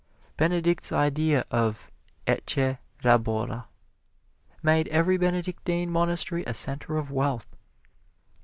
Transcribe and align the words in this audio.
Benedict's 0.35 0.91
idea 0.91 1.45
of 1.51 1.91
"Ecce 2.25 2.79
labora" 3.03 3.67
made 4.63 4.87
every 4.87 5.15
Benedictine 5.19 5.91
monastery 5.91 6.43
a 6.47 6.55
center 6.55 6.97
of 6.97 7.11
wealth. 7.11 7.55